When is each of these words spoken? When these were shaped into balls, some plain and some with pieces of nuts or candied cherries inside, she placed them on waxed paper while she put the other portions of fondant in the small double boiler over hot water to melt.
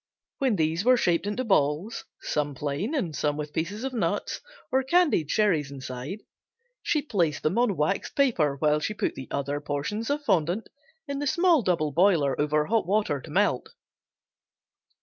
When 0.39 0.55
these 0.55 0.83
were 0.83 0.97
shaped 0.97 1.27
into 1.27 1.43
balls, 1.43 2.05
some 2.21 2.55
plain 2.55 2.95
and 2.95 3.15
some 3.15 3.37
with 3.37 3.53
pieces 3.53 3.83
of 3.83 3.93
nuts 3.93 4.41
or 4.71 4.81
candied 4.81 5.29
cherries 5.29 5.69
inside, 5.69 6.21
she 6.81 7.03
placed 7.03 7.43
them 7.43 7.59
on 7.59 7.77
waxed 7.77 8.15
paper 8.15 8.55
while 8.55 8.79
she 8.79 8.95
put 8.95 9.13
the 9.13 9.27
other 9.29 9.59
portions 9.61 10.09
of 10.09 10.23
fondant 10.23 10.69
in 11.07 11.19
the 11.19 11.27
small 11.27 11.61
double 11.61 11.91
boiler 11.91 12.35
over 12.41 12.65
hot 12.65 12.87
water 12.87 13.21
to 13.21 13.29
melt. 13.29 13.69